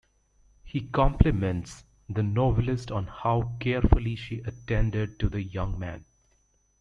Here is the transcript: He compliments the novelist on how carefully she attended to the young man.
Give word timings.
He 0.63 0.79
compliments 0.87 1.83
the 2.09 2.23
novelist 2.23 2.89
on 2.89 3.05
how 3.05 3.53
carefully 3.59 4.15
she 4.15 4.39
attended 4.39 5.19
to 5.19 5.29
the 5.29 5.43
young 5.43 5.77
man. 5.77 6.05